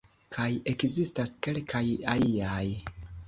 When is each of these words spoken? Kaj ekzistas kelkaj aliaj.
Kaj 0.35 0.45
ekzistas 0.71 1.33
kelkaj 1.47 1.83
aliaj. 2.17 2.65